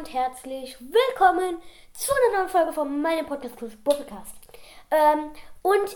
und 0.00 0.14
herzlich 0.14 0.78
willkommen 0.80 1.60
zu 1.92 2.10
einer 2.10 2.38
neuen 2.38 2.48
Folge 2.48 2.72
von 2.72 3.02
meinem 3.02 3.26
Podcast 3.26 3.54
Podcast. 3.84 4.34
Ähm, 4.90 5.30
und 5.60 5.94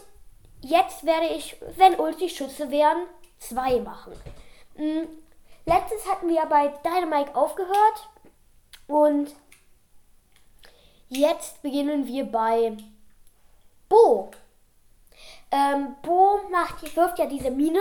jetzt 0.61 1.07
werde 1.07 1.29
ich, 1.29 1.57
wenn 1.79 1.99
Ulti 1.99 2.29
Schüsse 2.29 2.71
wären, 2.71 3.07
zwei 3.39 3.81
machen. 3.81 4.13
Mhm. 4.77 5.09
Letztes 5.65 6.07
hatten 6.07 6.29
wir 6.29 6.45
bei 6.45 6.69
Dynamite 6.85 7.35
aufgehört 7.35 8.11
und 8.89 9.35
jetzt 11.09 11.63
beginnen 11.63 12.07
wir 12.07 12.27
bei 12.27 12.77
Bo. 13.89 14.33
Ähm, 15.51 15.97
Bo 16.03 16.41
macht, 16.51 16.95
wirft 16.95 17.19
ja 17.19 17.25
diese 17.25 17.51
Minen 17.51 17.81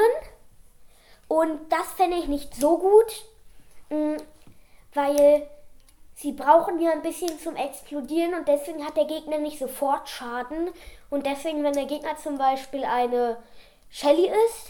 und 1.27 1.69
das 1.69 1.91
fände 1.97 2.15
ich 2.15 2.27
nicht 2.29 2.55
so 2.55 2.77
gut, 2.77 3.25
mh, 3.89 4.23
weil 4.93 5.49
sie 6.23 6.31
brauchen 6.31 6.79
ja 6.79 6.91
ein 6.91 7.01
bisschen 7.01 7.37
zum 7.37 7.57
Explodieren 7.57 8.33
und 8.33 8.47
deswegen 8.47 8.85
hat 8.85 8.95
der 8.95 9.05
Gegner 9.05 9.39
nicht 9.39 9.59
sofort 9.59 10.07
Schaden. 10.07 10.69
Und 11.09 11.25
deswegen, 11.25 11.63
wenn 11.63 11.73
der 11.73 11.85
Gegner 11.85 12.15
zum 12.15 12.37
Beispiel 12.37 12.85
eine 12.85 13.37
Shelly 13.89 14.31
ist, 14.47 14.69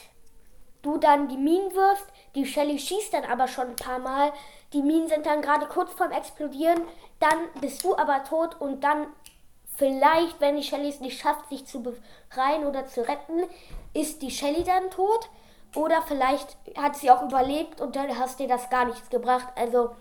du 0.81 0.97
dann 0.97 1.29
die 1.29 1.37
Minen 1.37 1.73
wirfst, 1.75 2.07
die 2.33 2.47
Shelly 2.47 2.79
schießt 2.79 3.13
dann 3.13 3.25
aber 3.25 3.47
schon 3.47 3.67
ein 3.67 3.75
paar 3.75 3.99
Mal, 3.99 4.33
die 4.73 4.81
Minen 4.81 5.07
sind 5.07 5.27
dann 5.27 5.43
gerade 5.43 5.67
kurz 5.67 5.93
vorm 5.93 6.11
Explodieren, 6.11 6.81
dann 7.19 7.37
bist 7.61 7.83
du 7.83 7.95
aber 7.95 8.23
tot 8.23 8.59
und 8.59 8.83
dann 8.83 9.05
vielleicht, 9.77 10.41
wenn 10.41 10.57
die 10.57 10.63
Shelly 10.63 10.89
es 10.89 11.01
nicht 11.01 11.21
schafft, 11.21 11.49
sich 11.49 11.67
zu 11.67 11.83
befreien 11.83 12.65
oder 12.65 12.87
zu 12.87 13.07
retten, 13.07 13.43
ist 13.93 14.23
die 14.23 14.31
Shelly 14.31 14.63
dann 14.63 14.89
tot. 14.89 15.29
Oder 15.75 16.03
vielleicht 16.03 16.57
hat 16.77 16.95
sie 16.95 17.09
auch 17.09 17.23
überlebt 17.23 17.79
und 17.81 17.95
dann 17.95 18.17
hast 18.19 18.39
dir 18.39 18.47
das 18.47 18.69
gar 18.69 18.85
nichts 18.85 19.09
gebracht. 19.09 19.47
Also, 19.55 19.91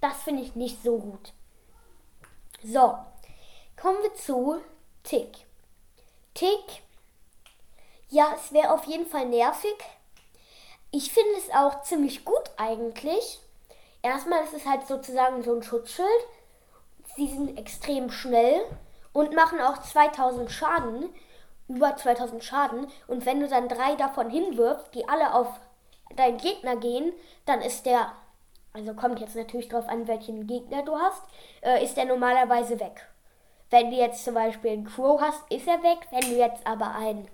das 0.00 0.22
finde 0.22 0.42
ich 0.42 0.54
nicht 0.54 0.82
so 0.82 0.98
gut. 0.98 1.32
So, 2.62 2.98
kommen 3.80 4.02
wir 4.02 4.14
zu 4.14 4.60
Tick. 5.04 5.46
Tick, 6.34 6.82
ja, 8.08 8.32
es 8.34 8.52
wäre 8.52 8.72
auf 8.72 8.84
jeden 8.84 9.06
Fall 9.06 9.26
nervig. 9.26 9.76
Ich 10.90 11.12
finde 11.12 11.34
es 11.36 11.50
auch 11.54 11.82
ziemlich 11.82 12.24
gut 12.24 12.50
eigentlich. 12.56 13.40
Erstmal 14.02 14.44
ist 14.44 14.54
es 14.54 14.64
halt 14.64 14.86
sozusagen 14.86 15.42
so 15.42 15.54
ein 15.54 15.62
Schutzschild. 15.62 16.08
Sie 17.16 17.26
sind 17.26 17.58
extrem 17.58 18.10
schnell 18.10 18.60
und 19.12 19.34
machen 19.34 19.60
auch 19.60 19.82
2000 19.82 20.50
Schaden 20.50 21.10
über 21.68 21.96
2000 21.96 22.42
Schaden. 22.42 22.90
Und 23.06 23.26
wenn 23.26 23.40
du 23.40 23.48
dann 23.48 23.68
drei 23.68 23.94
davon 23.94 24.30
hinwirfst, 24.30 24.94
die 24.94 25.08
alle 25.08 25.34
auf 25.34 25.48
deinen 26.16 26.38
Gegner 26.38 26.76
gehen, 26.76 27.12
dann 27.44 27.60
ist 27.60 27.86
der, 27.86 28.12
also 28.72 28.94
kommt 28.94 29.20
jetzt 29.20 29.36
natürlich 29.36 29.68
drauf 29.68 29.88
an, 29.88 30.06
welchen 30.06 30.46
Gegner 30.46 30.84
du 30.84 30.96
hast, 30.96 31.22
äh, 31.62 31.82
ist 31.84 31.96
der 31.96 32.04
normalerweise 32.04 32.78
weg. 32.80 33.08
Wenn 33.70 33.90
du 33.90 33.96
jetzt 33.96 34.24
zum 34.24 34.34
Beispiel 34.34 34.72
einen 34.72 34.84
Crow 34.84 35.20
hast, 35.20 35.50
ist 35.50 35.66
er 35.66 35.82
weg. 35.82 35.98
Wenn 36.10 36.22
du 36.22 36.36
jetzt 36.36 36.66
aber 36.66 36.94
einen, 36.94 37.28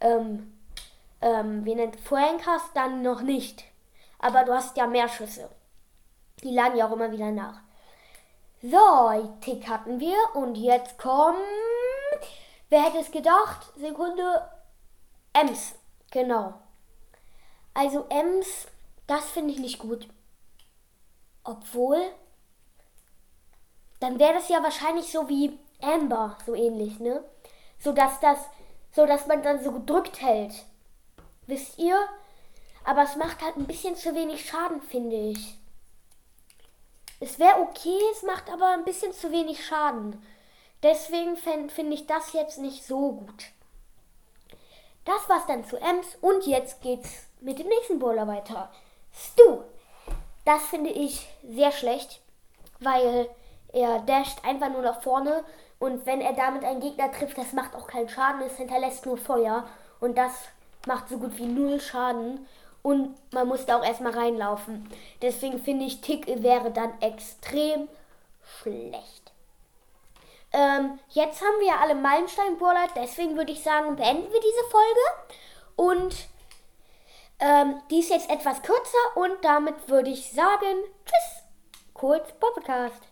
ähm, 0.00 0.58
ähm, 1.20 1.64
wie 1.64 1.74
nennt 1.74 2.00
Frank 2.00 2.46
hast, 2.46 2.74
dann 2.74 3.02
noch 3.02 3.20
nicht. 3.20 3.64
Aber 4.18 4.44
du 4.44 4.52
hast 4.54 4.76
ja 4.76 4.86
mehr 4.86 5.08
Schüsse. 5.08 5.50
Die 6.42 6.54
laden 6.54 6.78
ja 6.78 6.88
auch 6.88 6.92
immer 6.92 7.12
wieder 7.12 7.30
nach. 7.30 7.60
So, 8.62 9.36
Tick 9.40 9.68
hatten 9.68 10.00
wir 10.00 10.16
und 10.34 10.56
jetzt 10.56 10.98
kommt 10.98 11.36
Wer 12.68 12.82
hätte 12.82 12.98
es 12.98 13.10
gedacht? 13.12 13.72
Sekunde. 13.76 14.50
Ems. 15.32 15.76
Genau. 16.10 16.54
Also 17.74 18.06
Ems, 18.08 18.66
das 19.06 19.24
finde 19.30 19.52
ich 19.52 19.60
nicht 19.60 19.78
gut. 19.78 20.08
Obwohl, 21.46 22.02
dann 24.00 24.18
wäre 24.18 24.34
das 24.34 24.48
ja 24.48 24.62
wahrscheinlich 24.62 25.10
so 25.10 25.28
wie 25.28 25.58
Amber, 25.80 26.36
so 26.44 26.54
ähnlich, 26.54 26.98
ne? 26.98 27.24
So 27.78 27.92
dass 27.92 28.18
das, 28.20 28.38
so 28.92 29.06
dass 29.06 29.26
man 29.26 29.42
dann 29.42 29.62
so 29.62 29.70
gedrückt 29.70 30.20
hält. 30.20 30.64
Wisst 31.46 31.78
ihr? 31.78 31.96
Aber 32.84 33.02
es 33.02 33.16
macht 33.16 33.42
halt 33.42 33.56
ein 33.56 33.66
bisschen 33.66 33.96
zu 33.96 34.14
wenig 34.14 34.46
Schaden, 34.46 34.82
finde 34.82 35.16
ich. 35.16 35.58
Es 37.20 37.38
wäre 37.38 37.60
okay, 37.60 37.98
es 38.12 38.22
macht 38.22 38.50
aber 38.50 38.68
ein 38.68 38.84
bisschen 38.84 39.12
zu 39.12 39.30
wenig 39.32 39.64
Schaden. 39.64 40.22
Deswegen 40.82 41.36
finde 41.36 41.94
ich 41.94 42.06
das 42.06 42.32
jetzt 42.32 42.58
nicht 42.58 42.84
so 42.84 43.12
gut. 43.12 43.44
Das 45.04 45.28
war's 45.28 45.46
dann 45.46 45.64
zu 45.64 45.76
Ems 45.76 46.16
und 46.20 46.44
jetzt 46.46 46.82
geht's 46.82 47.28
mit 47.40 47.58
dem 47.58 47.68
nächsten 47.68 47.98
Bowler 47.98 48.26
weiter. 48.26 48.72
Stu. 49.12 49.55
Das 50.46 50.62
finde 50.66 50.90
ich 50.90 51.28
sehr 51.42 51.72
schlecht, 51.72 52.20
weil 52.78 53.28
er 53.72 53.98
dasht 53.98 54.44
einfach 54.44 54.70
nur 54.70 54.82
nach 54.82 55.02
vorne 55.02 55.44
und 55.80 56.06
wenn 56.06 56.20
er 56.20 56.34
damit 56.34 56.64
einen 56.64 56.80
Gegner 56.80 57.10
trifft, 57.10 57.36
das 57.36 57.52
macht 57.52 57.74
auch 57.74 57.88
keinen 57.88 58.08
Schaden, 58.08 58.42
es 58.42 58.56
hinterlässt 58.56 59.04
nur 59.06 59.18
Feuer 59.18 59.68
und 60.00 60.16
das 60.16 60.32
macht 60.86 61.08
so 61.08 61.18
gut 61.18 61.36
wie 61.36 61.46
null 61.46 61.80
Schaden 61.80 62.46
und 62.82 63.16
man 63.32 63.48
muss 63.48 63.66
da 63.66 63.78
auch 63.78 63.84
erstmal 63.84 64.12
reinlaufen. 64.12 64.88
Deswegen 65.20 65.58
finde 65.60 65.84
ich, 65.84 66.00
Tick 66.00 66.28
wäre 66.28 66.70
dann 66.70 66.92
extrem 67.00 67.88
schlecht. 68.62 69.32
Ähm, 70.52 71.00
jetzt 71.08 71.42
haben 71.42 71.58
wir 71.58 71.66
ja 71.66 71.80
alle 71.80 71.96
Meilenstein-Brawler, 71.96 72.86
deswegen 72.94 73.36
würde 73.36 73.50
ich 73.50 73.64
sagen, 73.64 73.96
beenden 73.96 74.32
wir 74.32 74.40
diese 74.40 74.70
Folge. 74.70 75.00
Und 75.74 76.28
ähm, 77.38 77.80
die 77.90 78.00
ist 78.00 78.10
jetzt 78.10 78.30
etwas 78.30 78.62
kürzer 78.62 79.16
und 79.16 79.36
damit 79.42 79.88
würde 79.88 80.10
ich 80.10 80.32
sagen, 80.32 80.84
tschüss, 81.04 81.42
kurz 81.94 82.32
Podcast. 82.38 83.02